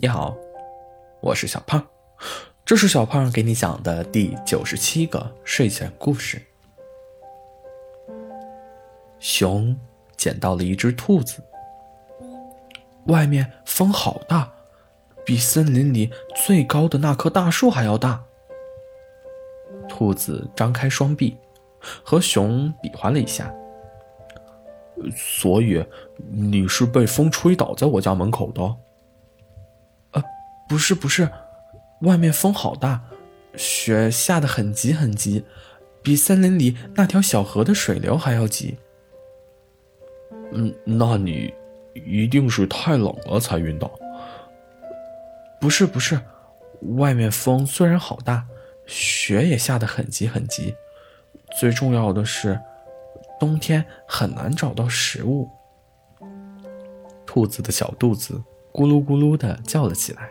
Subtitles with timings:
[0.00, 0.36] 你好，
[1.20, 1.84] 我是小胖，
[2.64, 6.40] 这是小胖给你讲的第九十七个睡前故事。
[9.18, 9.76] 熊
[10.16, 11.42] 捡到了一只兔子，
[13.06, 14.48] 外面风好大，
[15.26, 16.12] 比森林里
[16.46, 18.22] 最高的那棵大树还要大。
[19.88, 21.36] 兔子张开双臂，
[22.04, 23.52] 和熊比划了一下。
[25.16, 25.84] 所以
[26.30, 28.76] 你是被风吹倒在我家门口的？
[30.68, 31.30] 不是不是，
[32.02, 33.02] 外面风好大，
[33.56, 35.44] 雪下得很急很急，
[36.02, 38.76] 比森林里那条小河的水流还要急。
[40.52, 41.52] 嗯，那你
[41.94, 43.90] 一定是太冷了才晕倒。
[45.60, 46.20] 不是不是，
[46.98, 48.46] 外面风虽然好大，
[48.86, 50.74] 雪也下得很急很急，
[51.58, 52.60] 最重要的是，
[53.40, 55.48] 冬天很难找到食物。
[57.26, 60.30] 兔子的小肚子咕噜咕噜的叫了起来。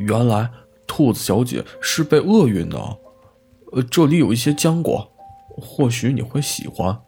[0.00, 0.50] 原来
[0.86, 2.78] 兔子小姐是被饿晕的，
[3.72, 5.10] 呃，这里有一些浆果，
[5.56, 7.00] 或许你会喜欢。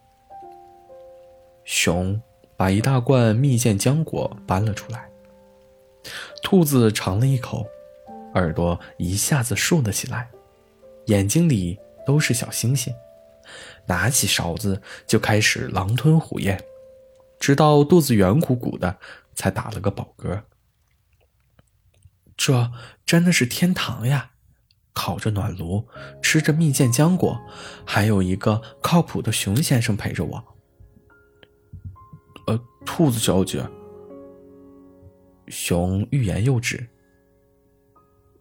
[1.64, 2.20] 熊
[2.56, 5.08] 把一大罐蜜饯浆果搬了出来，
[6.42, 7.66] 兔子尝了一口，
[8.34, 10.28] 耳朵一下子竖了起来，
[11.06, 12.92] 眼睛里都是小星星，
[13.86, 16.62] 拿起勺子就开始狼吞虎咽，
[17.38, 18.96] 直到肚子圆鼓鼓的，
[19.34, 20.40] 才打了个饱嗝。
[22.36, 22.70] 这
[23.06, 24.32] 真的是天堂呀！
[24.92, 25.88] 烤着暖炉，
[26.22, 27.40] 吃着蜜饯浆果，
[27.84, 30.44] 还有一个靠谱的熊先生陪着我。
[32.46, 33.66] 呃，兔子小姐，
[35.48, 36.86] 熊欲言又止。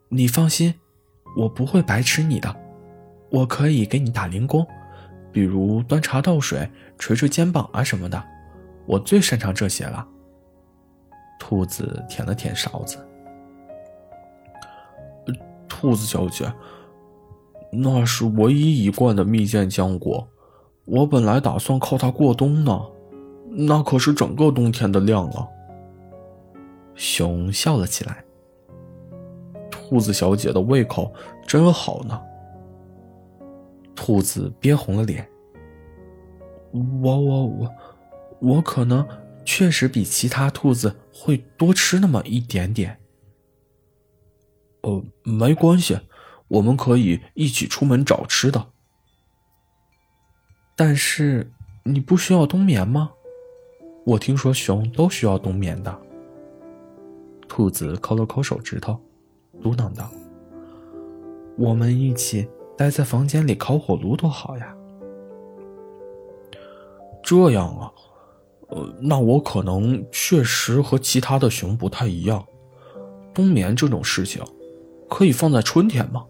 [0.09, 0.75] 你放心，
[1.35, 2.55] 我不会白吃你的，
[3.31, 4.63] 我可以给你打零工，
[5.31, 8.23] 比如端茶倒水、捶捶肩膀啊什么的，
[8.85, 10.07] 我最擅长这些了。
[11.39, 13.03] 兔子舔了舔勺子。
[15.83, 16.49] 兔子小姐，
[17.69, 20.25] 那是唯一一罐的蜜饯浆果，
[20.85, 22.81] 我本来打算靠它过冬呢，
[23.49, 25.45] 那可是整个冬天的量啊。
[26.95, 28.23] 熊笑了起来。
[29.69, 31.13] 兔子小姐的胃口
[31.45, 32.17] 真好呢。
[33.93, 35.27] 兔子憋红了脸。
[36.71, 37.69] 我我我，
[38.39, 39.05] 我可能
[39.43, 42.97] 确实比其他兔子会多吃那么一点点。
[44.83, 45.99] 呃，没关系，
[46.47, 48.67] 我们可以一起出门找吃的。
[50.75, 51.51] 但是
[51.83, 53.11] 你不需要冬眠吗？
[54.05, 55.99] 我听说熊都需要冬眠的。
[57.47, 58.99] 兔子抠了抠手指头，
[59.61, 60.09] 嘟囔道
[61.57, 64.75] ：“我们一起待在房间里烤火炉多好呀！”
[67.23, 67.91] 这样啊，
[68.69, 72.45] 呃，那我可能确实和其他的熊不太一样，
[73.33, 74.43] 冬眠这种事情。
[75.13, 76.25] 可以放在春天吗？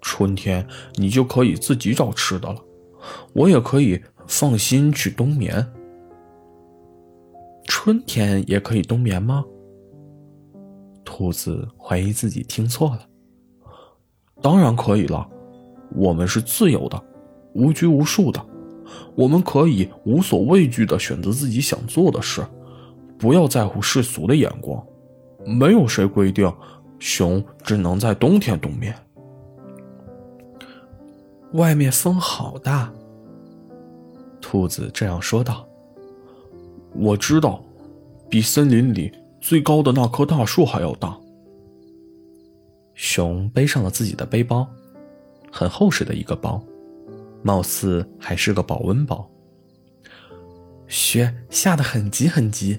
[0.00, 2.58] 春天你就可以自己找吃的了，
[3.34, 5.70] 我也可以放心去冬眠。
[7.66, 9.44] 春天也可以冬眠吗？
[11.04, 13.00] 兔子怀疑自己听错了。
[14.40, 15.28] 当然可以了，
[15.94, 16.98] 我们是自由的，
[17.52, 18.42] 无拘无束的，
[19.14, 22.42] 我们可以无所畏惧的选择自己想做的事，
[23.18, 24.82] 不要在乎世俗的眼光，
[25.44, 26.50] 没有谁规定。
[27.00, 28.94] 熊只能在冬天冬眠。
[31.54, 32.92] 外面风好大。
[34.40, 35.68] 兔子这样说道
[36.94, 37.64] ：“我知道，
[38.28, 41.18] 比森林里最高的那棵大树还要大。”
[42.94, 44.68] 熊背上了自己的背包，
[45.50, 46.62] 很厚实的一个包，
[47.42, 49.28] 貌似还是个保温包。
[50.86, 52.78] 雪下得很急很急。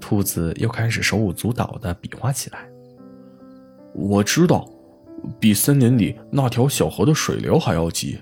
[0.00, 2.68] 兔子又开始手舞足蹈的比划起来。
[4.00, 4.68] 我知道，
[5.40, 8.18] 比森林里那条小河的水流还要急。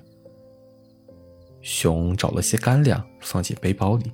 [1.61, 4.11] 熊找了些干粮放进背包里。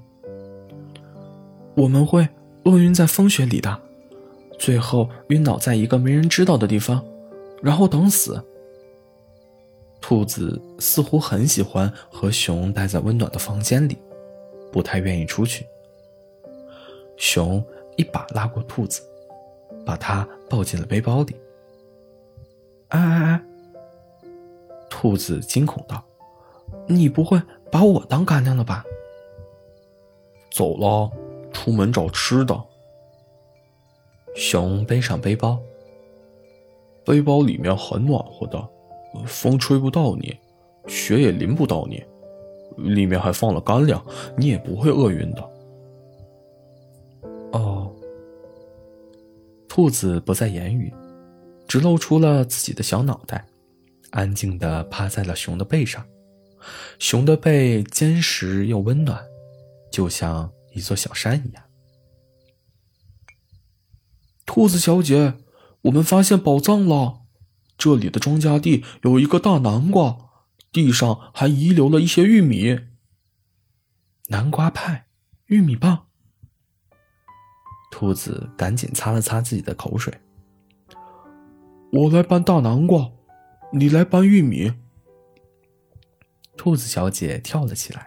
[1.76, 2.28] 我们会
[2.64, 3.80] 饿晕在风雪里的，
[4.58, 7.02] 最后晕倒在一个没人知道的地方，
[7.62, 8.42] 然后等死。
[10.00, 13.96] 兔子似乎很喜欢和熊待在温暖的房间里，
[14.72, 15.64] 不太愿意出去。
[17.16, 17.64] 熊
[17.96, 19.00] 一把拉过兔子，
[19.86, 21.36] 把它抱进了背包里。
[22.92, 23.42] 哎哎哎！
[24.88, 26.02] 兔子惊恐道
[26.86, 27.40] ：“你不会
[27.70, 28.84] 把我当干粮了吧？”
[30.52, 31.10] 走了，
[31.52, 32.62] 出门找吃的。
[34.34, 35.58] 熊背上背包，
[37.04, 38.68] 背包里面很暖和的，
[39.26, 40.36] 风吹不到你，
[40.86, 42.02] 雪也淋不到你，
[42.76, 44.04] 里面还放了干粮，
[44.36, 45.50] 你也不会饿晕的。
[47.52, 47.90] 哦，
[49.68, 50.92] 兔子不再言语，
[51.72, 53.46] 只露出了自己的小脑袋，
[54.10, 56.06] 安静地趴在了熊的背上。
[56.98, 59.24] 熊的背坚实又温暖，
[59.90, 61.64] 就像一座小山一样。
[64.44, 65.38] 兔子小姐，
[65.84, 67.22] 我们发现宝藏了！
[67.78, 70.18] 这里的庄稼地有一个大南瓜，
[70.70, 72.80] 地上还遗留了一些玉米。
[74.26, 75.06] 南瓜派，
[75.46, 76.08] 玉米棒。
[77.90, 80.12] 兔子赶紧擦了擦自己的口水。
[81.94, 83.10] 我来搬大南瓜，
[83.70, 84.72] 你来搬玉米。
[86.56, 88.06] 兔子小姐跳了起来。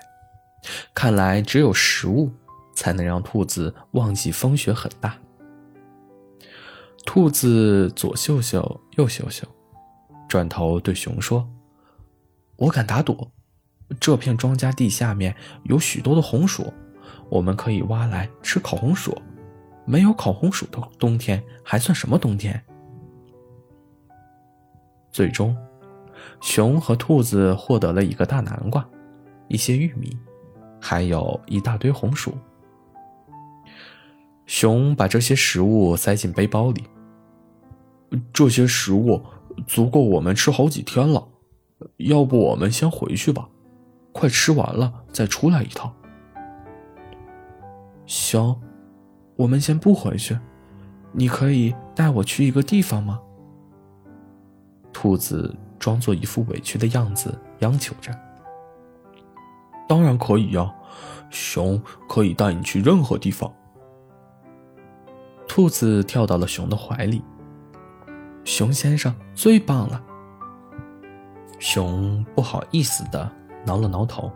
[0.96, 2.32] 看来只有食物
[2.74, 5.16] 才能让兔子忘记风雪很大。
[7.06, 9.48] 兔子左嗅嗅，右嗅嗅，
[10.28, 11.48] 转头对熊说
[12.58, 13.30] ：“我敢打赌，
[14.00, 15.36] 这片庄稼地下面
[15.66, 16.74] 有许多的红薯，
[17.30, 19.16] 我们可以挖来吃烤红薯。
[19.86, 22.60] 没有烤红薯的冬天还算什么冬天？”
[25.15, 25.56] 最终，
[26.41, 28.85] 熊和兔子获得了一个大南瓜，
[29.47, 30.09] 一些玉米，
[30.81, 32.33] 还有一大堆红薯。
[34.45, 36.83] 熊把这些食物塞进背包里。
[38.33, 39.23] 这些食物
[39.65, 41.25] 足够我们吃好几天了，
[41.95, 43.47] 要不我们先回去吧，
[44.12, 45.95] 快吃完了再出来一趟。
[48.06, 48.59] 行，
[49.38, 50.38] 我们先不回去，
[51.13, 53.21] 你可以带我去一个地方吗？
[55.06, 58.12] 兔子装作一副委屈的样子，央求着。
[59.88, 60.74] 当然可以呀，
[61.30, 61.80] 熊
[62.10, 63.54] 可以带你去任何地方。
[65.48, 67.22] 兔子跳到了熊的怀里。
[68.44, 70.02] 熊先生最棒了。
[71.60, 73.31] 熊不好意思的
[73.63, 74.31] 挠了挠头。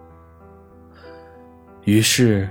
[1.83, 2.47] 于是，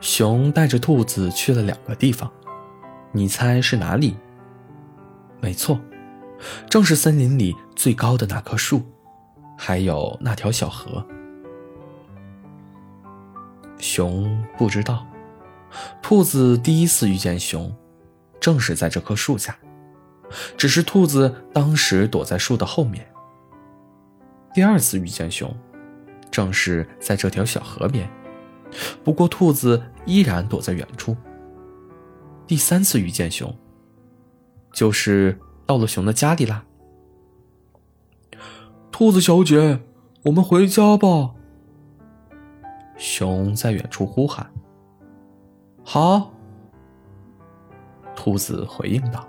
[0.00, 2.28] 熊带着兔子去了两个地方，
[3.12, 4.16] 你猜是哪里？
[5.40, 5.78] 没错，
[6.68, 8.82] 正是森林里最高的那棵树，
[9.56, 11.04] 还有那条小河。
[13.78, 15.06] 熊不知道，
[16.00, 17.74] 兔子第一次遇见熊，
[18.40, 19.56] 正是在这棵树下。
[20.56, 23.06] 只是兔子当时躲在树的后面。
[24.52, 25.54] 第二次遇见熊，
[26.30, 28.10] 正是在这条小河边，
[29.04, 31.16] 不过兔子依然躲在远处。
[32.46, 33.56] 第三次遇见熊，
[34.72, 36.64] 就是到了熊的家里啦。
[38.90, 39.80] 兔子小姐，
[40.24, 41.34] 我们回家吧。
[42.96, 44.50] 熊在远处呼喊。
[45.84, 46.32] 好，
[48.14, 49.28] 兔子回应道。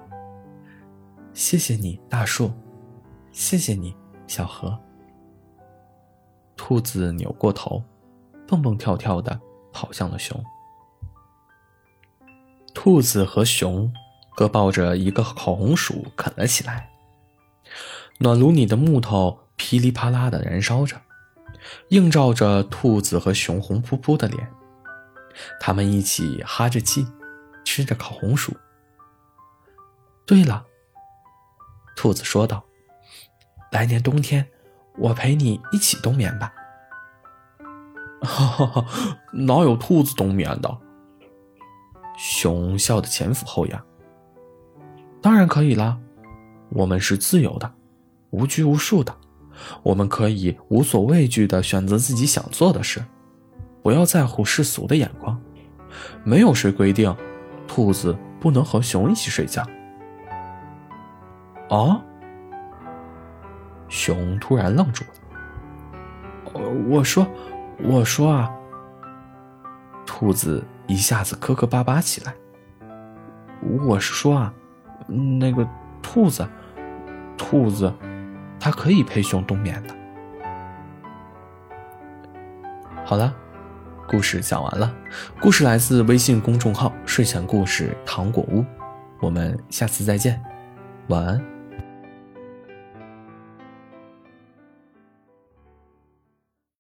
[1.34, 2.52] 谢谢你，大树。
[3.32, 3.96] 谢谢你，
[4.26, 4.80] 小河。
[6.56, 7.84] 兔子扭过头，
[8.48, 9.40] 蹦蹦跳跳的
[9.72, 10.42] 跑向了熊。
[12.74, 13.92] 兔子和熊
[14.38, 16.92] 哥抱着一个烤红薯啃了起来。
[18.20, 21.02] 暖炉里的木头噼里啪啦的燃烧着，
[21.90, 24.48] 映照着兔子和熊红扑扑的脸。
[25.60, 27.08] 他们一起哈着气，
[27.66, 28.56] 吃着烤红薯。
[30.28, 30.64] 对了。
[31.96, 32.64] 兔子说道
[33.74, 34.48] ：“来年冬天，
[35.00, 36.54] 我陪你一起冬眠吧。
[38.22, 38.86] ”“哈哈哈，
[39.34, 40.78] 哪有兔子冬眠的？”
[42.20, 43.84] 熊笑得前俯后仰。
[45.22, 45.98] “当然可以啦，
[46.70, 47.72] 我们是自由的，
[48.30, 49.16] 无拘无束的，
[49.84, 53.04] 我们可以无所畏惧的选择自己想做的事，
[53.82, 55.40] 不要在乎世俗的眼光。
[56.24, 57.16] 没有谁规定，
[57.68, 59.66] 兔子不能和熊一起睡觉。”
[61.70, 62.00] 哦，
[63.90, 65.10] 熊突然愣住了。
[66.88, 67.28] 我说，
[67.84, 68.50] 我说啊，
[70.06, 72.34] 兔子一下子磕磕巴巴起来。
[73.86, 74.54] 我是说啊，
[75.08, 75.68] 那个
[76.02, 76.48] 兔子，
[77.38, 77.92] 兔子，
[78.60, 79.96] 它可以陪熊冬眠的。
[83.06, 83.34] 好了，
[84.08, 84.94] 故事讲完了。
[85.42, 88.66] 故事来自微信公众号“睡前故事糖果屋”，
[89.20, 90.42] 我们下次再见，
[91.08, 91.57] 晚安。